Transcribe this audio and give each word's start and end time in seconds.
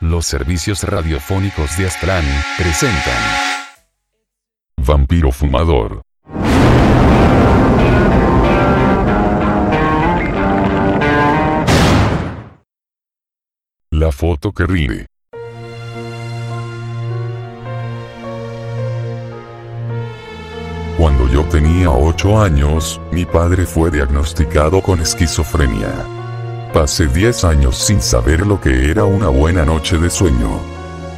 Los 0.00 0.26
servicios 0.26 0.82
radiofónicos 0.82 1.78
de 1.78 1.86
Aztlán 1.86 2.24
presentan 2.58 3.14
Vampiro 4.76 5.32
Fumador. 5.32 6.02
La 13.90 14.12
foto 14.12 14.52
que 14.52 14.66
ríe. 14.66 15.06
Cuando 20.98 21.26
yo 21.28 21.42
tenía 21.44 21.90
8 21.90 22.42
años, 22.42 23.00
mi 23.12 23.24
padre 23.24 23.64
fue 23.64 23.90
diagnosticado 23.90 24.82
con 24.82 25.00
esquizofrenia. 25.00 26.25
Pasé 26.76 27.06
10 27.06 27.44
años 27.44 27.74
sin 27.74 28.02
saber 28.02 28.46
lo 28.46 28.60
que 28.60 28.90
era 28.90 29.04
una 29.04 29.28
buena 29.28 29.64
noche 29.64 29.96
de 29.96 30.10
sueño. 30.10 30.60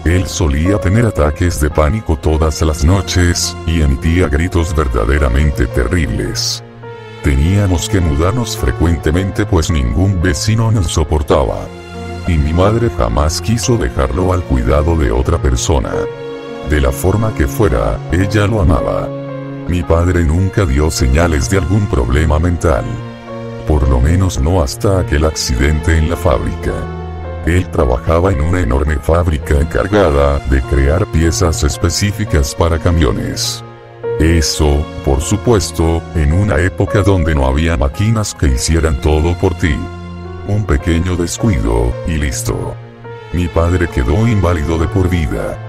Él 0.05 0.29
solía 0.29 0.79
tener 0.79 1.05
ataques 1.05 1.61
de 1.61 1.69
pánico 1.69 2.17
todas 2.17 2.63
las 2.63 2.85
noches, 2.85 3.57
y 3.67 3.83
emitía 3.83 4.29
gritos 4.29 4.73
verdaderamente 4.73 5.67
terribles. 5.67 6.63
Teníamos 7.25 7.89
que 7.89 7.99
mudarnos 7.99 8.57
frecuentemente 8.57 9.47
pues 9.47 9.69
ningún 9.69 10.23
vecino 10.23 10.71
nos 10.71 10.93
soportaba. 10.93 11.59
Y 12.29 12.39
mi 12.39 12.53
madre 12.53 12.89
jamás 12.97 13.41
quiso 13.41 13.77
dejarlo 13.77 14.33
al 14.33 14.45
cuidado 14.45 14.95
de 14.97 15.11
otra 15.11 15.43
persona. 15.43 15.91
De 16.71 16.81
la 16.81 16.93
forma 16.93 17.35
que 17.35 17.49
fuera, 17.49 17.99
ella 18.13 18.47
lo 18.47 18.61
amaba. 18.61 19.09
Mi 19.67 19.83
padre 19.83 20.23
nunca 20.23 20.65
dio 20.65 20.89
señales 20.89 21.51
de 21.51 21.59
algún 21.59 21.89
problema 21.89 22.39
mental. 22.39 22.85
Por 23.69 23.87
lo 23.87 24.01
menos 24.01 24.41
no 24.41 24.63
hasta 24.63 24.99
aquel 24.99 25.27
accidente 25.27 25.99
en 25.99 26.09
la 26.09 26.17
fábrica. 26.17 26.73
Él 27.45 27.69
trabajaba 27.69 28.33
en 28.33 28.41
una 28.41 28.61
enorme 28.61 28.97
fábrica 28.97 29.61
encargada 29.61 30.39
de 30.49 30.63
crear 30.63 31.05
piezas 31.09 31.63
específicas 31.65 32.55
para 32.55 32.79
camiones. 32.79 33.63
Eso, 34.21 34.83
por 35.05 35.21
supuesto, 35.21 36.03
en 36.15 36.33
una 36.33 36.57
época 36.57 37.03
donde 37.03 37.35
no 37.35 37.47
había 37.47 37.77
máquinas 37.77 38.35
que 38.35 38.47
hicieran 38.47 39.03
todo 39.03 39.37
por 39.37 39.55
ti. 39.55 39.77
Un 40.49 40.65
pequeño 40.65 41.15
descuido, 41.17 41.93
y 42.07 42.13
listo. 42.13 42.75
Mi 43.35 43.49
padre 43.49 43.87
quedó 43.89 44.27
inválido 44.27 44.79
de 44.79 44.89
por 44.89 45.11
vida. 45.11 45.68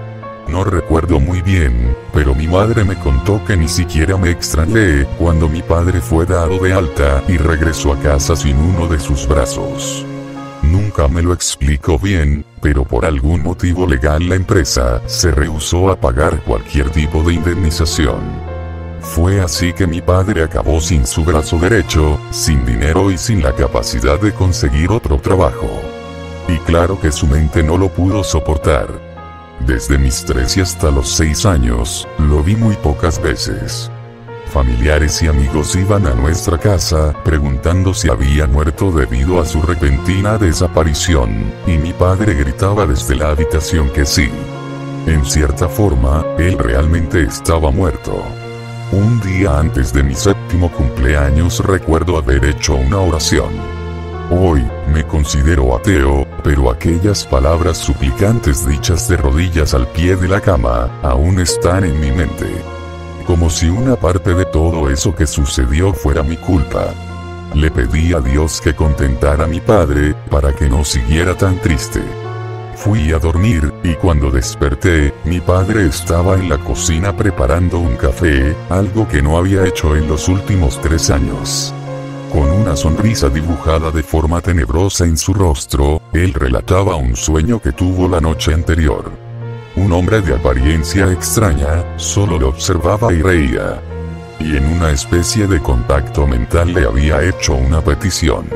No 0.50 0.64
recuerdo 0.64 1.20
muy 1.20 1.42
bien, 1.42 1.96
pero 2.12 2.34
mi 2.34 2.48
madre 2.48 2.82
me 2.82 2.96
contó 2.96 3.40
que 3.44 3.56
ni 3.56 3.68
siquiera 3.68 4.16
me 4.16 4.30
extrañé 4.30 5.04
cuando 5.16 5.48
mi 5.48 5.62
padre 5.62 6.00
fue 6.00 6.26
dado 6.26 6.58
de 6.58 6.72
alta 6.72 7.22
y 7.28 7.36
regresó 7.36 7.92
a 7.92 7.98
casa 8.00 8.34
sin 8.34 8.56
uno 8.56 8.88
de 8.88 8.98
sus 8.98 9.28
brazos. 9.28 10.04
Nunca 10.62 11.06
me 11.06 11.22
lo 11.22 11.32
explicó 11.32 12.00
bien, 12.00 12.44
pero 12.60 12.84
por 12.84 13.06
algún 13.06 13.44
motivo 13.44 13.86
legal 13.86 14.28
la 14.28 14.34
empresa 14.34 15.00
se 15.06 15.30
rehusó 15.30 15.88
a 15.88 16.00
pagar 16.00 16.42
cualquier 16.42 16.90
tipo 16.90 17.22
de 17.22 17.34
indemnización. 17.34 18.18
Fue 19.00 19.40
así 19.40 19.72
que 19.72 19.86
mi 19.86 20.02
padre 20.02 20.42
acabó 20.42 20.80
sin 20.80 21.06
su 21.06 21.24
brazo 21.24 21.58
derecho, 21.58 22.18
sin 22.32 22.66
dinero 22.66 23.12
y 23.12 23.18
sin 23.18 23.40
la 23.40 23.54
capacidad 23.54 24.20
de 24.20 24.32
conseguir 24.32 24.90
otro 24.90 25.18
trabajo. 25.18 25.80
Y 26.48 26.58
claro 26.58 27.00
que 27.00 27.12
su 27.12 27.28
mente 27.28 27.62
no 27.62 27.78
lo 27.78 27.88
pudo 27.88 28.24
soportar. 28.24 29.09
Desde 29.66 29.98
mis 29.98 30.24
13 30.24 30.62
hasta 30.62 30.90
los 30.90 31.08
6 31.10 31.46
años, 31.46 32.08
lo 32.18 32.42
vi 32.42 32.56
muy 32.56 32.76
pocas 32.76 33.20
veces. 33.22 33.90
Familiares 34.46 35.22
y 35.22 35.28
amigos 35.28 35.76
iban 35.76 36.06
a 36.06 36.14
nuestra 36.14 36.58
casa 36.58 37.14
preguntando 37.24 37.94
si 37.94 38.10
había 38.10 38.48
muerto 38.48 38.90
debido 38.90 39.40
a 39.40 39.44
su 39.44 39.62
repentina 39.62 40.38
desaparición, 40.38 41.52
y 41.66 41.78
mi 41.78 41.92
padre 41.92 42.34
gritaba 42.34 42.86
desde 42.86 43.14
la 43.14 43.30
habitación 43.30 43.90
que 43.90 44.04
sí. 44.04 44.28
En 45.06 45.24
cierta 45.24 45.68
forma, 45.68 46.24
él 46.38 46.58
realmente 46.58 47.22
estaba 47.22 47.70
muerto. 47.70 48.24
Un 48.92 49.20
día 49.20 49.58
antes 49.58 49.92
de 49.92 50.02
mi 50.02 50.16
séptimo 50.16 50.70
cumpleaños 50.72 51.64
recuerdo 51.64 52.18
haber 52.18 52.44
hecho 52.44 52.74
una 52.74 52.98
oración. 52.98 53.79
Hoy, 54.32 54.64
me 54.94 55.04
considero 55.04 55.76
ateo, 55.76 56.24
pero 56.44 56.70
aquellas 56.70 57.26
palabras 57.26 57.78
suplicantes 57.78 58.64
dichas 58.64 59.08
de 59.08 59.16
rodillas 59.16 59.74
al 59.74 59.88
pie 59.88 60.14
de 60.14 60.28
la 60.28 60.40
cama, 60.40 60.88
aún 61.02 61.40
están 61.40 61.82
en 61.82 61.98
mi 61.98 62.12
mente. 62.12 62.46
Como 63.26 63.50
si 63.50 63.68
una 63.68 63.96
parte 63.96 64.32
de 64.34 64.44
todo 64.44 64.88
eso 64.88 65.16
que 65.16 65.26
sucedió 65.26 65.92
fuera 65.92 66.22
mi 66.22 66.36
culpa. 66.36 66.94
Le 67.54 67.72
pedí 67.72 68.14
a 68.14 68.20
Dios 68.20 68.60
que 68.60 68.72
contentara 68.72 69.44
a 69.44 69.48
mi 69.48 69.60
padre, 69.60 70.14
para 70.30 70.52
que 70.52 70.68
no 70.68 70.84
siguiera 70.84 71.36
tan 71.36 71.58
triste. 71.58 72.00
Fui 72.76 73.12
a 73.12 73.18
dormir, 73.18 73.74
y 73.82 73.94
cuando 73.94 74.30
desperté, 74.30 75.12
mi 75.24 75.40
padre 75.40 75.86
estaba 75.86 76.36
en 76.36 76.48
la 76.48 76.58
cocina 76.58 77.16
preparando 77.16 77.80
un 77.80 77.96
café, 77.96 78.54
algo 78.68 79.08
que 79.08 79.22
no 79.22 79.36
había 79.36 79.66
hecho 79.66 79.96
en 79.96 80.06
los 80.06 80.28
últimos 80.28 80.80
tres 80.80 81.10
años. 81.10 81.74
Con 82.32 82.48
una 82.48 82.76
sonrisa 82.76 83.28
dibujada 83.28 83.90
de 83.90 84.04
forma 84.04 84.40
tenebrosa 84.40 85.04
en 85.04 85.16
su 85.16 85.34
rostro, 85.34 86.00
él 86.12 86.32
relataba 86.32 86.94
un 86.94 87.16
sueño 87.16 87.60
que 87.60 87.72
tuvo 87.72 88.08
la 88.08 88.20
noche 88.20 88.54
anterior. 88.54 89.10
Un 89.74 89.92
hombre 89.92 90.20
de 90.20 90.36
apariencia 90.36 91.10
extraña, 91.10 91.98
solo 91.98 92.38
lo 92.38 92.50
observaba 92.50 93.12
y 93.12 93.20
reía. 93.20 93.82
Y 94.38 94.56
en 94.56 94.64
una 94.64 94.90
especie 94.90 95.48
de 95.48 95.60
contacto 95.60 96.24
mental 96.24 96.72
le 96.72 96.86
había 96.86 97.20
hecho 97.24 97.54
una 97.54 97.80
petición. 97.80 98.48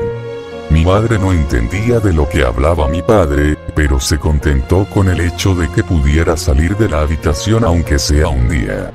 Mi 0.69 0.85
madre 0.85 1.19
no 1.19 1.33
entendía 1.33 1.99
de 1.99 2.13
lo 2.13 2.29
que 2.29 2.45
hablaba 2.45 2.87
mi 2.87 3.01
padre, 3.01 3.57
pero 3.75 3.99
se 3.99 4.17
contentó 4.17 4.85
con 4.85 5.09
el 5.09 5.19
hecho 5.19 5.53
de 5.53 5.69
que 5.69 5.83
pudiera 5.83 6.37
salir 6.37 6.77
de 6.77 6.87
la 6.87 7.01
habitación 7.01 7.65
aunque 7.65 7.99
sea 7.99 8.29
un 8.29 8.47
día. 8.47 8.93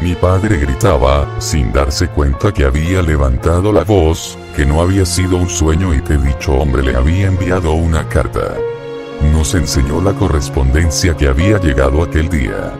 Mi 0.00 0.14
padre 0.14 0.58
gritaba, 0.58 1.26
sin 1.38 1.72
darse 1.72 2.08
cuenta 2.08 2.52
que 2.52 2.64
había 2.64 3.00
levantado 3.00 3.72
la 3.72 3.84
voz, 3.84 4.36
que 4.56 4.66
no 4.66 4.80
había 4.80 5.06
sido 5.06 5.36
un 5.36 5.48
sueño 5.48 5.94
y 5.94 6.02
que 6.02 6.16
dicho 6.16 6.52
hombre 6.54 6.82
le 6.82 6.96
había 6.96 7.28
enviado 7.28 7.72
una 7.72 8.06
carta. 8.08 8.54
Nos 9.32 9.54
enseñó 9.54 10.02
la 10.02 10.12
correspondencia 10.12 11.16
que 11.16 11.28
había 11.28 11.58
llegado 11.58 12.02
aquel 12.02 12.28
día. 12.28 12.72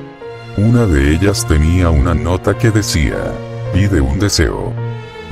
Una 0.57 0.87
de 0.87 1.13
ellas 1.13 1.47
tenía 1.47 1.91
una 1.91 2.15
nota 2.15 2.57
que 2.59 2.71
decía, 2.71 3.17
pide 3.73 4.01
un 4.01 4.19
deseo. 4.19 4.73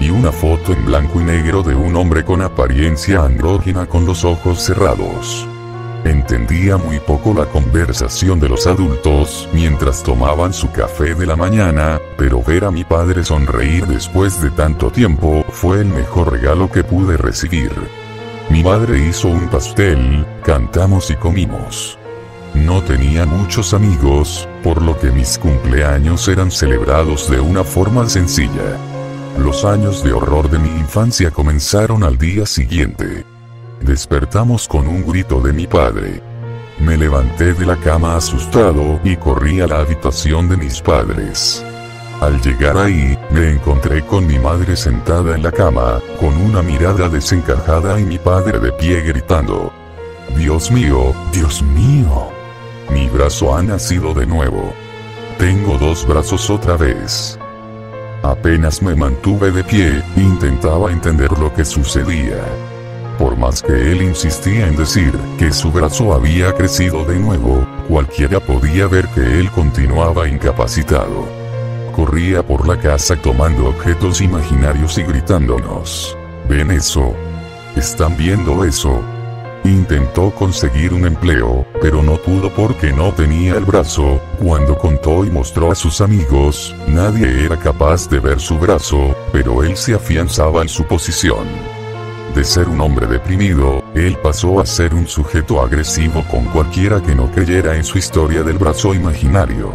Y 0.01 0.11
una 0.11 0.33
foto 0.33 0.73
en 0.73 0.85
blanco 0.85 1.21
y 1.21 1.25
negro 1.25 1.63
de 1.63 1.75
un 1.75 1.95
hombre 1.97 2.25
con 2.25 2.43
apariencia 2.43 3.25
andrógina 3.25 3.87
con 3.87 4.07
los 4.07 4.25
ojos 4.25 4.61
cerrados. 4.63 5.47
Entendía 6.05 6.77
muy 6.77 6.99
poco 6.99 7.33
la 7.33 7.47
conversación 7.47 8.41
de 8.41 8.49
los 8.49 8.67
adultos 8.67 9.49
mientras 9.53 10.03
tomaban 10.03 10.53
su 10.53 10.71
café 10.73 11.15
de 11.15 11.27
la 11.27 11.37
mañana, 11.37 12.01
pero 12.19 12.43
ver 12.43 12.65
a 12.65 12.73
mi 12.73 12.83
padre 12.83 13.23
sonreír 13.23 13.87
después 13.87 14.43
de 14.43 14.51
tanto 14.51 14.91
tiempo 14.91 15.45
fue 15.51 15.81
el 15.81 15.87
mejor 15.87 16.33
regalo 16.33 16.69
que 16.69 16.83
pude 16.83 17.17
recibir. 17.17 17.71
Mi 18.51 18.65
madre 18.65 18.99
hizo 18.99 19.29
un 19.29 19.49
pastel, 19.49 20.27
cantamos 20.45 21.09
y 21.11 21.15
comimos. 21.15 21.97
No 22.55 22.83
tenía 22.83 23.25
muchos 23.25 23.73
amigos, 23.73 24.49
por 24.65 24.83
lo 24.83 24.99
que 24.99 25.13
mis 25.13 25.39
cumpleaños 25.39 26.27
eran 26.27 26.51
celebrados 26.51 27.31
de 27.31 27.41
una 27.41 27.63
forma 27.63 28.09
sencilla. 28.09 28.77
Los 29.39 29.65
años 29.65 30.03
de 30.03 30.13
horror 30.13 30.51
de 30.51 30.59
mi 30.59 30.69
infancia 30.69 31.31
comenzaron 31.31 32.03
al 32.03 32.19
día 32.19 32.45
siguiente. 32.45 33.25
Despertamos 33.83 34.69
con 34.69 34.87
un 34.87 35.05
grito 35.05 35.41
de 35.41 35.53
mi 35.53 35.67
padre. 35.67 36.23
Me 36.79 36.97
levanté 36.97 37.53
de 37.53 37.67
la 37.67 37.77
cama 37.77 38.15
asustado 38.15 39.01
y 39.03 39.17
corrí 39.17 39.61
a 39.61 39.67
la 39.67 39.81
habitación 39.81 40.49
de 40.49 40.57
mis 40.57 40.81
padres. 40.81 41.65
Al 42.21 42.41
llegar 42.41 42.77
ahí, 42.77 43.19
me 43.31 43.51
encontré 43.51 44.07
con 44.07 44.25
mi 44.29 44.39
madre 44.39 44.77
sentada 44.77 45.35
en 45.35 45.43
la 45.43 45.51
cama, 45.51 46.01
con 46.21 46.37
una 46.37 46.63
mirada 46.63 47.09
desencajada 47.09 47.99
y 47.99 48.05
mi 48.05 48.19
padre 48.19 48.61
de 48.61 48.71
pie 48.73 49.01
gritando. 49.01 49.73
Dios 50.37 50.71
mío, 50.71 51.13
Dios 51.33 51.61
mío. 51.63 52.29
Mi 52.91 53.09
brazo 53.09 53.53
ha 53.57 53.63
nacido 53.65 54.15
de 54.15 54.27
nuevo. 54.27 54.73
Tengo 55.39 55.77
dos 55.77 56.07
brazos 56.07 56.49
otra 56.51 56.77
vez. 56.77 57.37
Apenas 58.23 58.81
me 58.81 58.95
mantuve 58.95 59.51
de 59.51 59.65
pie, 59.65 60.05
intentaba 60.17 60.93
entender 60.93 61.33
lo 61.37 61.53
que 61.53 61.65
sucedía. 61.65 62.72
Por 63.23 63.37
más 63.37 63.63
que 63.63 63.73
él 63.73 64.03
insistía 64.03 64.67
en 64.67 64.75
decir 64.75 65.17
que 65.39 65.53
su 65.53 65.71
brazo 65.71 66.13
había 66.13 66.53
crecido 66.55 67.05
de 67.05 67.21
nuevo, 67.21 67.65
cualquiera 67.89 68.41
podía 68.41 68.89
ver 68.89 69.07
que 69.15 69.21
él 69.39 69.49
continuaba 69.53 70.27
incapacitado. 70.27 71.29
Corría 71.95 72.43
por 72.43 72.67
la 72.67 72.77
casa 72.81 73.15
tomando 73.15 73.69
objetos 73.69 74.21
imaginarios 74.21 74.99
y 74.99 75.05
gritándonos. 75.05 76.19
¿Ven 76.49 76.73
eso? 76.73 77.15
¿Están 77.77 78.17
viendo 78.17 78.65
eso? 78.65 79.01
Intentó 79.63 80.33
conseguir 80.33 80.93
un 80.93 81.07
empleo, 81.07 81.65
pero 81.81 82.03
no 82.03 82.17
pudo 82.17 82.53
porque 82.53 82.93
no 82.93 83.13
tenía 83.13 83.55
el 83.55 83.65
brazo. 83.65 84.21
Cuando 84.43 84.77
contó 84.77 85.25
y 85.25 85.31
mostró 85.31 85.71
a 85.71 85.77
sus 85.77 86.01
amigos, 86.01 86.75
nadie 86.89 87.45
era 87.45 87.57
capaz 87.57 88.09
de 88.09 88.19
ver 88.19 88.41
su 88.41 88.59
brazo, 88.59 89.15
pero 89.31 89.63
él 89.63 89.77
se 89.77 89.95
afianzaba 89.95 90.63
en 90.63 90.69
su 90.69 90.83
posición. 90.89 91.72
De 92.35 92.45
ser 92.45 92.67
un 92.67 92.81
hombre 92.81 93.07
deprimido, 93.07 93.85
él 93.95 94.17
pasó 94.23 94.59
a 94.59 94.65
ser 94.65 94.95
un 94.95 95.07
sujeto 95.07 95.61
agresivo 95.61 96.25
con 96.31 96.47
cualquiera 96.47 97.03
que 97.03 97.15
no 97.15 97.31
creyera 97.31 97.77
en 97.77 97.85
su 97.85 97.99
historia 97.99 98.43
del 98.43 98.57
brazo 98.57 98.95
imaginario. 98.95 99.75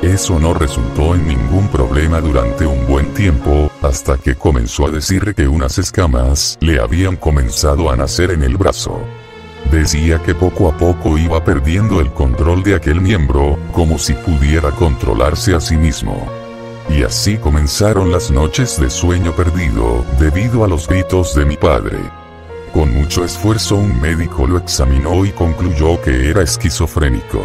Eso 0.00 0.38
no 0.38 0.54
resultó 0.54 1.16
en 1.16 1.26
ningún 1.26 1.66
problema 1.66 2.20
durante 2.20 2.64
un 2.64 2.86
buen 2.86 3.12
tiempo, 3.14 3.68
hasta 3.82 4.16
que 4.16 4.36
comenzó 4.36 4.86
a 4.86 4.92
decir 4.92 5.34
que 5.34 5.48
unas 5.48 5.76
escamas 5.78 6.56
le 6.60 6.78
habían 6.78 7.16
comenzado 7.16 7.90
a 7.90 7.96
nacer 7.96 8.30
en 8.30 8.44
el 8.44 8.56
brazo. 8.56 9.00
Decía 9.72 10.22
que 10.22 10.36
poco 10.36 10.68
a 10.68 10.76
poco 10.76 11.18
iba 11.18 11.44
perdiendo 11.44 12.00
el 12.00 12.12
control 12.12 12.62
de 12.62 12.76
aquel 12.76 13.00
miembro, 13.00 13.58
como 13.72 13.98
si 13.98 14.14
pudiera 14.14 14.70
controlarse 14.70 15.52
a 15.56 15.60
sí 15.60 15.76
mismo. 15.76 16.24
Y 16.90 17.02
así 17.02 17.36
comenzaron 17.36 18.10
las 18.10 18.30
noches 18.30 18.80
de 18.80 18.90
sueño 18.90 19.34
perdido, 19.36 20.04
debido 20.18 20.64
a 20.64 20.68
los 20.68 20.88
gritos 20.88 21.34
de 21.34 21.44
mi 21.44 21.56
padre. 21.56 21.98
Con 22.72 22.92
mucho 22.92 23.24
esfuerzo 23.24 23.76
un 23.76 24.00
médico 24.00 24.46
lo 24.46 24.58
examinó 24.58 25.24
y 25.24 25.30
concluyó 25.32 26.00
que 26.00 26.30
era 26.30 26.42
esquizofrénico. 26.42 27.44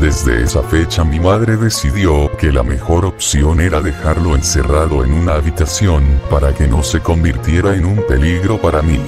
Desde 0.00 0.42
esa 0.42 0.62
fecha 0.62 1.04
mi 1.04 1.20
madre 1.20 1.56
decidió 1.56 2.30
que 2.38 2.52
la 2.52 2.62
mejor 2.62 3.04
opción 3.04 3.60
era 3.60 3.80
dejarlo 3.80 4.34
encerrado 4.34 5.04
en 5.04 5.12
una 5.12 5.34
habitación 5.34 6.20
para 6.30 6.54
que 6.54 6.66
no 6.66 6.82
se 6.82 7.00
convirtiera 7.00 7.74
en 7.74 7.84
un 7.84 8.02
peligro 8.06 8.58
para 8.58 8.82
mí. 8.82 9.00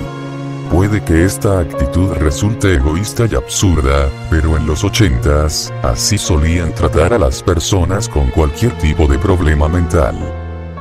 Puede 0.73 1.05
que 1.05 1.27
esta 1.27 1.61
actitud 1.61 2.15
resulte 2.15 2.77
egoísta 2.77 3.27
y 3.31 3.35
absurda, 3.35 4.09
pero 4.31 4.57
en 4.57 4.67
los 4.67 4.85
ochentas, 4.85 5.71
así 5.83 6.17
solían 6.17 6.75
tratar 6.75 7.13
a 7.13 7.19
las 7.19 7.43
personas 7.43 8.09
con 8.09 8.31
cualquier 8.31 8.73
tipo 8.79 9.07
de 9.07 9.19
problema 9.19 9.69
mental. 9.69 10.17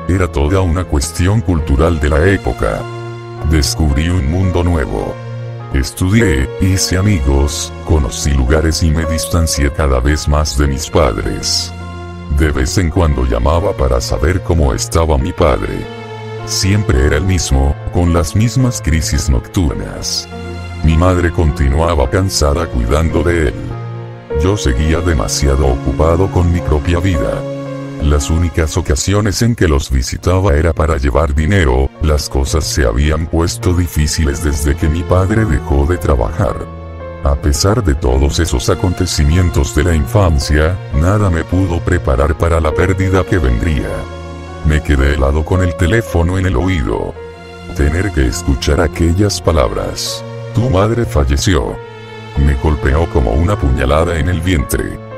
Era 0.08 0.32
toda 0.32 0.62
una 0.62 0.86
cuestión 0.86 1.42
cultural 1.42 2.00
de 2.00 2.10
la 2.10 2.26
época. 2.26 2.82
Descubrí 3.50 4.08
un 4.08 4.32
mundo 4.32 4.64
nuevo. 4.64 5.14
Estudié, 5.74 6.50
hice 6.62 6.96
amigos, 6.96 7.74
conocí 7.86 8.32
lugares 8.32 8.82
y 8.84 8.92
me 8.92 9.06
distancié 9.08 9.74
cada 9.74 10.00
vez 10.00 10.26
más 10.26 10.58
de 10.58 10.68
mis 10.68 10.90
padres. 10.90 11.70
De 12.40 12.50
vez 12.50 12.78
en 12.78 12.92
cuando 12.92 13.26
llamaba 13.26 13.74
para 13.74 14.00
saber 14.00 14.42
cómo 14.42 14.74
estaba 14.74 15.18
mi 15.18 15.34
padre. 15.34 16.01
Siempre 16.52 17.08
era 17.08 17.16
el 17.16 17.24
mismo, 17.24 17.74
con 17.94 18.14
las 18.14 18.36
mismas 18.36 18.82
crisis 18.82 19.30
nocturnas. 19.30 20.28
Mi 20.84 20.98
madre 20.98 21.32
continuaba 21.32 22.10
cansada 22.10 22.68
cuidando 22.68 23.24
de 23.24 23.48
él. 23.48 23.54
Yo 24.44 24.58
seguía 24.58 25.00
demasiado 25.00 25.66
ocupado 25.66 26.30
con 26.30 26.52
mi 26.52 26.60
propia 26.60 27.00
vida. 27.00 27.42
Las 28.04 28.30
únicas 28.30 28.76
ocasiones 28.76 29.42
en 29.44 29.56
que 29.56 29.70
los 29.70 29.90
visitaba 29.90 30.54
era 30.54 30.74
para 30.74 30.98
llevar 30.98 31.34
dinero, 31.34 31.90
las 32.02 32.28
cosas 32.28 32.66
se 32.66 32.86
habían 32.86 33.28
puesto 33.28 33.74
difíciles 33.74 34.44
desde 34.44 34.76
que 34.76 34.90
mi 34.90 35.04
padre 35.04 35.46
dejó 35.46 35.86
de 35.86 35.98
trabajar. 35.98 36.68
A 37.24 37.36
pesar 37.36 37.82
de 37.82 37.96
todos 37.96 38.42
esos 38.42 38.70
acontecimientos 38.70 39.74
de 39.74 39.86
la 39.86 39.96
infancia, 39.96 40.78
nada 40.96 41.30
me 41.30 41.46
pudo 41.46 41.80
preparar 41.80 42.38
para 42.38 42.60
la 42.60 42.74
pérdida 42.74 43.24
que 43.24 43.38
vendría. 43.38 44.21
Me 44.66 44.82
quedé 44.82 45.16
helado 45.16 45.44
con 45.44 45.62
el 45.62 45.76
teléfono 45.76 46.38
en 46.38 46.46
el 46.46 46.56
oído. 46.56 47.14
Tener 47.76 48.12
que 48.12 48.28
escuchar 48.28 48.82
aquellas 48.82 49.42
palabras. 49.42 50.24
Tu 50.54 50.70
madre 50.70 51.06
falleció. 51.06 51.76
Me 52.38 52.56
golpeó 52.56 53.08
como 53.10 53.32
una 53.32 53.58
puñalada 53.58 54.18
en 54.18 54.30
el 54.30 54.42
vientre 54.42 55.12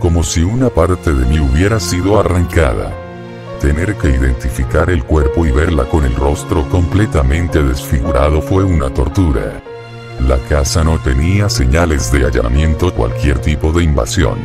como 0.00 0.24
si 0.24 0.42
una 0.42 0.70
parte 0.70 1.12
de 1.12 1.26
mí 1.26 1.38
hubiera 1.38 1.78
sido 1.78 2.18
arrancada. 2.18 2.90
Tener 3.60 3.94
que 3.96 4.08
identificar 4.08 4.88
el 4.88 5.04
cuerpo 5.04 5.44
y 5.44 5.52
verla 5.52 5.84
con 5.84 6.04
el 6.04 6.16
rostro 6.16 6.66
completamente 6.70 7.62
desfigurado 7.62 8.40
fue 8.40 8.64
una 8.64 8.88
tortura. 8.88 9.62
La 10.26 10.38
casa 10.48 10.82
no 10.82 10.98
tenía 10.98 11.50
señales 11.50 12.10
de 12.10 12.24
allanamiento 12.24 12.88
o 12.88 12.94
cualquier 12.94 13.38
tipo 13.40 13.70
de 13.72 13.84
invasión. 13.84 14.38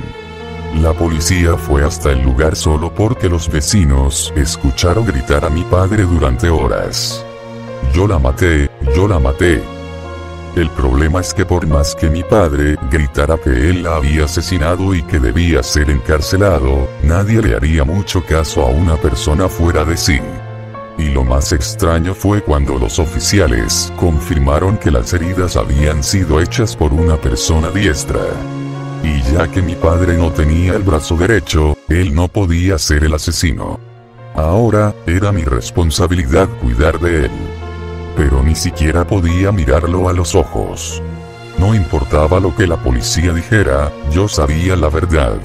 La 0.75 0.93
policía 0.93 1.57
fue 1.57 1.83
hasta 1.83 2.11
el 2.11 2.21
lugar 2.21 2.55
solo 2.55 2.93
porque 2.93 3.29
los 3.29 3.49
vecinos 3.49 4.33
escucharon 4.35 5.05
gritar 5.05 5.45
a 5.45 5.49
mi 5.49 5.63
padre 5.63 6.03
durante 6.03 6.49
horas. 6.49 7.25
Yo 7.93 8.07
la 8.07 8.19
maté, 8.19 8.69
yo 8.95 9.07
la 9.07 9.19
maté, 9.19 9.63
el 10.55 10.69
problema 10.69 11.19
es 11.19 11.33
que 11.33 11.45
por 11.45 11.67
más 11.67 11.95
que 11.95 12.09
mi 12.09 12.23
padre 12.23 12.77
gritara 12.89 13.37
que 13.37 13.49
él 13.49 13.83
la 13.83 13.97
había 13.97 14.23
asesinado 14.23 14.95
y 14.95 15.03
que 15.03 15.19
debía 15.19 15.61
ser 15.61 15.89
encarcelado, 15.89 16.87
nadie 17.03 17.41
le 17.41 17.55
haría 17.55 17.83
mucho 17.83 18.23
caso 18.23 18.61
a 18.61 18.67
una 18.67 18.95
persona 18.95 19.49
fuera 19.49 19.83
de 19.83 19.97
sí. 19.97 20.17
Y 20.97 21.09
lo 21.09 21.25
más 21.25 21.51
extraño 21.51 22.13
fue 22.13 22.41
cuando 22.41 22.77
los 22.77 22.99
oficiales 22.99 23.91
confirmaron 23.97 24.77
que 24.77 24.91
las 24.91 25.13
heridas 25.13 25.57
habían 25.57 26.01
sido 26.01 26.39
hechas 26.39 26.73
por 26.73 26.93
una 26.93 27.17
persona 27.17 27.69
diestra. 27.69 28.21
Y 29.03 29.21
ya 29.33 29.47
que 29.49 29.61
mi 29.61 29.75
padre 29.75 30.17
no 30.17 30.31
tenía 30.31 30.73
el 30.73 30.83
brazo 30.83 31.15
derecho, 31.15 31.77
él 31.89 32.13
no 32.13 32.27
podía 32.27 32.77
ser 32.77 33.03
el 33.03 33.13
asesino. 33.13 33.79
Ahora, 34.35 34.93
era 35.05 35.31
mi 35.31 35.43
responsabilidad 35.43 36.49
cuidar 36.61 36.99
de 36.99 37.25
él 37.25 37.31
pero 38.15 38.41
ni 38.41 38.55
siquiera 38.55 39.05
podía 39.05 39.51
mirarlo 39.51 40.09
a 40.09 40.13
los 40.13 40.35
ojos. 40.35 41.01
No 41.57 41.75
importaba 41.75 42.39
lo 42.39 42.55
que 42.55 42.67
la 42.67 42.77
policía 42.77 43.33
dijera, 43.33 43.91
yo 44.11 44.27
sabía 44.27 44.75
la 44.75 44.89
verdad. 44.89 45.37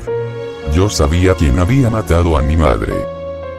Yo 0.72 0.88
sabía 0.88 1.34
quién 1.34 1.58
había 1.58 1.90
matado 1.90 2.36
a 2.36 2.42
mi 2.42 2.56
madre. 2.56 2.94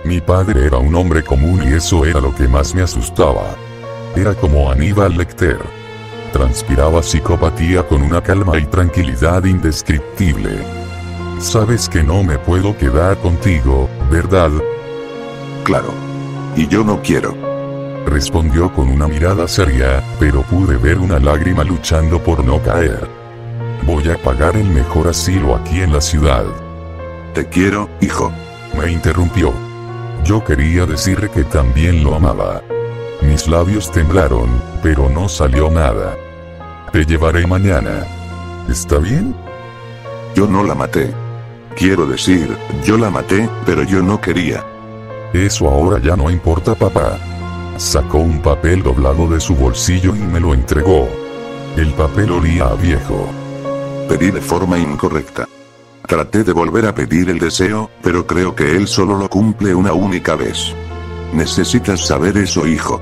Mi 0.03 0.21
padre 0.21 0.65
era 0.65 0.77
un 0.77 0.95
hombre 0.95 1.23
común 1.23 1.61
y 1.63 1.73
eso 1.73 2.05
era 2.05 2.19
lo 2.19 2.33
que 2.33 2.47
más 2.47 2.73
me 2.73 2.81
asustaba. 2.81 3.55
Era 4.15 4.33
como 4.33 4.71
Aníbal 4.71 5.17
Lecter. 5.17 5.59
Transpiraba 6.33 7.03
psicopatía 7.03 7.87
con 7.87 8.01
una 8.01 8.21
calma 8.21 8.57
y 8.57 8.65
tranquilidad 8.65 9.43
indescriptible. 9.43 10.63
Sabes 11.39 11.89
que 11.89 12.03
no 12.03 12.23
me 12.23 12.37
puedo 12.37 12.77
quedar 12.77 13.17
contigo, 13.17 13.89
¿verdad? 14.09 14.51
Claro. 15.63 15.93
Y 16.55 16.67
yo 16.67 16.83
no 16.83 17.01
quiero 17.01 17.51
respondió 18.05 18.73
con 18.73 18.89
una 18.89 19.07
mirada 19.07 19.47
seria, 19.47 20.03
pero 20.19 20.41
pude 20.43 20.77
ver 20.77 20.97
una 20.97 21.19
lágrima 21.19 21.63
luchando 21.63 22.21
por 22.21 22.43
no 22.43 22.61
caer. 22.61 23.07
Voy 23.83 24.09
a 24.09 24.17
pagar 24.17 24.55
el 24.57 24.67
mejor 24.67 25.07
asilo 25.07 25.55
aquí 25.55 25.81
en 25.81 25.93
la 25.93 26.01
ciudad. 26.01 26.43
Te 27.33 27.47
quiero, 27.47 27.89
hijo. 28.01 28.31
Me 28.77 28.91
interrumpió. 28.91 29.53
Yo 30.23 30.43
quería 30.43 30.85
decirle 30.85 31.29
que 31.29 31.43
también 31.43 32.03
lo 32.03 32.15
amaba. 32.15 32.61
Mis 33.21 33.47
labios 33.47 33.91
temblaron, 33.91 34.49
pero 34.81 35.09
no 35.09 35.29
salió 35.29 35.69
nada. 35.69 36.17
Te 36.91 37.05
llevaré 37.05 37.45
mañana. 37.47 38.05
¿Está 38.69 38.97
bien? 38.97 39.35
Yo 40.35 40.47
no 40.47 40.63
la 40.63 40.75
maté. 40.75 41.13
Quiero 41.75 42.05
decir, 42.05 42.55
yo 42.83 42.97
la 42.97 43.09
maté, 43.09 43.49
pero 43.65 43.83
yo 43.83 44.01
no 44.01 44.19
quería. 44.19 44.63
Eso 45.33 45.69
ahora 45.69 45.99
ya 46.01 46.15
no 46.15 46.29
importa, 46.29 46.75
papá. 46.75 47.17
Sacó 47.77 48.17
un 48.17 48.41
papel 48.41 48.83
doblado 48.83 49.27
de 49.29 49.39
su 49.39 49.55
bolsillo 49.55 50.15
y 50.15 50.19
me 50.19 50.39
lo 50.39 50.53
entregó. 50.53 51.07
El 51.77 51.93
papel 51.93 52.31
olía 52.31 52.65
a 52.65 52.75
viejo. 52.75 53.29
Pedí 54.09 54.31
de 54.31 54.41
forma 54.41 54.77
incorrecta. 54.77 55.47
Traté 56.05 56.43
de 56.43 56.51
volver 56.51 56.85
a 56.85 56.93
pedir 56.93 57.29
el 57.29 57.39
deseo, 57.39 57.89
pero 58.03 58.27
creo 58.27 58.53
que 58.53 58.75
él 58.75 58.87
solo 58.87 59.17
lo 59.17 59.29
cumple 59.29 59.73
una 59.73 59.93
única 59.93 60.35
vez. 60.35 60.75
Necesitas 61.33 62.05
saber 62.05 62.37
eso, 62.37 62.67
hijo. 62.67 63.01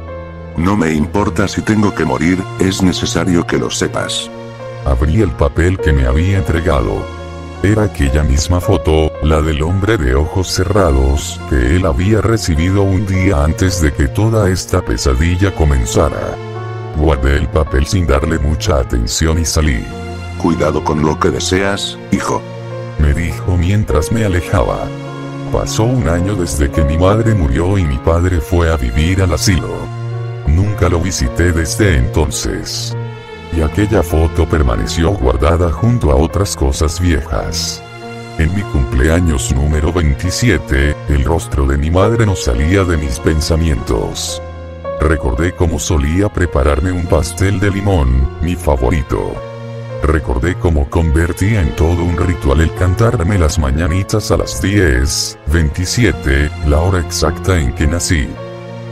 No 0.60 0.75
me 0.75 0.92
importa 0.92 1.48
si 1.48 1.62
tengo 1.62 1.96
que 1.96 2.04
morir, 2.04 2.44
es 2.60 2.84
necesario 2.84 3.48
que 3.48 3.58
lo 3.58 3.72
sepas. 3.72 4.30
Abrí 4.86 5.22
el 5.22 5.32
papel 5.32 5.78
que 5.80 5.94
me 5.94 6.06
había 6.06 6.38
entregado. 6.38 7.01
Era 7.63 7.84
aquella 7.84 8.24
misma 8.24 8.60
foto, 8.60 9.10
la 9.24 9.42
del 9.42 9.62
hombre 9.62 9.98
de 9.98 10.16
ojos 10.16 10.50
cerrados, 10.50 11.39
que 11.50 11.78
él 11.78 11.86
había 11.86 12.20
recibido 12.20 12.84
un 12.84 13.06
día 13.06 13.42
antes 13.42 13.82
de 13.82 13.94
que 13.94 14.10
toda 14.10 14.50
esta 14.50 14.82
pesadilla 14.82 15.56
comenzara. 15.56 16.36
Guardé 16.98 17.38
el 17.38 17.48
papel 17.48 17.88
sin 17.88 18.06
darle 18.06 18.38
mucha 18.38 18.80
atención 18.80 19.39
y 19.39 19.46
salí. 19.46 19.82
Cuidado 20.42 20.84
con 20.84 21.04
lo 21.04 21.18
que 21.18 21.30
deseas, 21.30 21.98
hijo. 22.12 22.42
Me 23.00 23.13
dijo 23.13 23.56
mientras 23.56 24.12
me 24.12 24.25
alejaba. 24.25 24.89
Pasó 25.54 25.84
un 25.84 26.10
año 26.10 26.36
desde 26.36 26.70
que 26.70 26.84
mi 26.84 26.98
madre 26.98 27.34
murió 27.34 27.78
y 27.78 27.86
mi 27.86 27.98
padre 27.98 28.42
fue 28.42 28.70
a 28.70 28.75
vivir 28.75 29.22
al 29.22 29.34
asilo. 29.34 29.99
Lo 30.88 31.00
visité 31.00 31.51
desde 31.51 31.98
entonces 31.98 32.95
y 33.55 33.62
aquella 33.62 34.01
foto 34.01 34.48
permaneció 34.50 35.12
guardada 35.12 35.71
junto 35.71 36.09
a 36.09 36.15
otras 36.15 36.55
cosas 36.55 37.00
viejas. 37.00 37.83
En 38.39 38.55
mi 38.55 38.63
cumpleaños 38.63 39.53
número 39.53 39.93
27, 39.93 40.95
el 41.09 41.25
rostro 41.25 41.67
de 41.67 41.77
mi 41.77 41.91
madre 41.91 42.25
no 42.25 42.36
salía 42.36 42.83
de 42.86 42.98
mis 42.98 43.19
pensamientos. 43.19 44.41
Recordé 45.00 45.53
cómo 45.53 45.77
solía 45.77 46.27
prepararme 46.27 46.91
un 46.91 47.05
pastel 47.05 47.59
de 47.59 47.69
limón, 47.69 48.27
mi 48.41 48.55
favorito. 48.55 49.36
Recordé 50.01 50.55
cómo 50.55 50.89
convertía 50.89 51.62
en 51.62 51.75
todo 51.75 52.03
un 52.03 52.17
ritual 52.17 52.62
el 52.62 52.74
cantarme 52.74 53.38
las 53.38 53.59
mañanitas 53.59 54.31
a 54.31 54.38
las 54.38 54.59
10, 54.59 55.38
27, 55.53 56.50
la 56.65 56.79
hora 56.79 57.00
exacta 57.00 57.59
en 57.59 57.74
que 57.74 57.86
nací. 57.86 58.27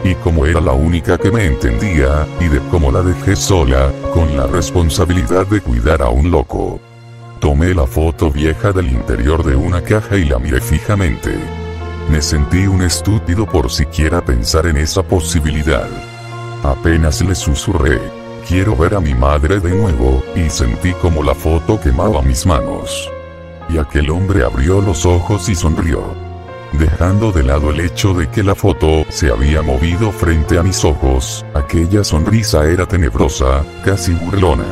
Y 0.04 0.16
como 0.16 0.46
era 0.46 0.62
la 0.62 0.74
única 0.74 1.18
que 1.18 1.32
me 1.32 1.46
entendía, 1.46 2.28
y 2.40 2.48
de 2.48 2.60
cómo 2.72 2.92
la 2.92 3.02
dejé 3.02 3.36
sola, 3.36 3.92
con 4.14 4.36
la 4.38 4.48
responsabilidad 4.48 5.48
de 5.48 5.62
cuidar 5.62 6.02
a 6.02 6.10
un 6.10 6.32
loco. 6.32 6.80
Tomé 7.40 7.74
la 7.74 7.86
foto 7.86 8.32
vieja 8.32 8.72
del 8.72 8.92
interior 8.92 9.44
de 9.44 9.56
una 9.56 9.82
caja 9.82 10.18
y 10.18 10.26
la 10.26 10.40
miré 10.40 10.60
fijamente. 10.60 11.38
Me 12.10 12.22
sentí 12.22 12.68
un 12.68 12.82
estúpido 12.82 13.46
por 13.46 13.70
siquiera 13.70 14.24
pensar 14.24 14.66
en 14.66 14.78
esa 14.78 15.04
posibilidad. 15.04 15.88
Apenas 16.64 17.22
le 17.22 17.36
susurré, 17.36 18.00
quiero 18.48 18.76
ver 18.76 18.96
a 18.96 19.00
mi 19.00 19.14
madre 19.14 19.60
de 19.60 19.72
nuevo, 19.72 20.24
y 20.36 20.50
sentí 20.50 20.94
como 20.94 21.22
la 21.22 21.36
foto 21.36 21.80
quemaba 21.80 22.22
mis 22.22 22.46
manos. 22.46 23.12
Y 23.70 23.78
aquel 23.78 24.10
hombre 24.10 24.44
abrió 24.44 24.82
los 24.82 25.06
ojos 25.06 25.50
y 25.50 25.56
sonrió. 25.56 26.27
Dejando 26.74 27.32
de 27.32 27.44
lado 27.44 27.72
el 27.72 27.80
hecho 27.80 28.14
de 28.14 28.30
que 28.30 28.44
la 28.44 28.54
foto 28.54 29.06
se 29.10 29.32
había 29.32 29.62
movido 29.62 30.12
frente 30.12 30.60
a 30.60 30.64
mis 30.64 30.84
ojos, 30.84 31.46
aquella 31.54 32.04
sonrisa 32.04 32.70
era 32.70 32.86
tenebrosa, 32.86 33.64
casi 33.84 34.14
burlona. 34.14 34.66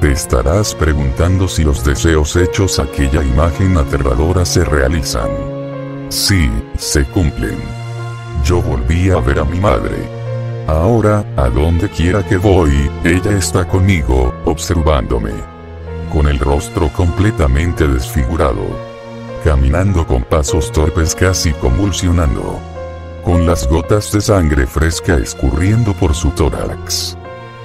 Te 0.00 0.10
estarás 0.10 0.74
preguntando 0.74 1.46
si 1.46 1.62
los 1.62 1.84
deseos 1.84 2.34
hechos 2.34 2.80
aquella 2.80 3.22
imagen 3.22 3.76
aterradora 3.78 4.44
se 4.44 4.64
realizan. 4.64 5.30
Sí, 6.08 6.50
se 6.76 7.04
cumplen. 7.04 7.56
Yo 8.44 8.60
volví 8.60 9.10
a 9.10 9.18
ver 9.18 9.38
a 9.38 9.44
mi 9.44 9.60
madre. 9.60 9.96
Ahora, 10.66 11.24
a 11.36 11.48
donde 11.48 11.88
quiera 11.88 12.26
que 12.26 12.36
voy, 12.36 12.90
ella 13.04 13.38
está 13.38 13.66
conmigo, 13.66 14.34
observándome. 14.44 15.32
Con 16.12 16.26
el 16.26 16.38
rostro 16.40 16.88
completamente 16.92 17.86
desfigurado. 17.86 18.91
Caminando 19.44 20.06
con 20.06 20.22
pasos 20.22 20.70
torpes 20.70 21.16
casi 21.16 21.52
convulsionando. 21.54 22.60
Con 23.24 23.44
las 23.44 23.68
gotas 23.68 24.12
de 24.12 24.20
sangre 24.20 24.68
fresca 24.68 25.16
escurriendo 25.16 25.94
por 25.94 26.14
su 26.14 26.30
tórax. 26.30 27.18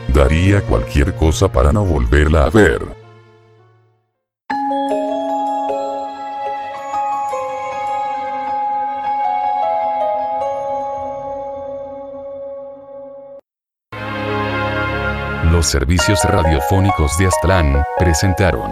Daría 0.08 0.64
cualquier 0.64 1.14
cosa 1.14 1.48
para 1.48 1.72
no 1.72 1.86
volverla 1.86 2.46
a 2.46 2.50
ver. 2.50 2.82
Los 15.52 15.68
servicios 15.68 16.24
radiofónicos 16.24 17.16
de 17.20 17.28
Aztlán 17.28 17.84
presentaron 18.00 18.72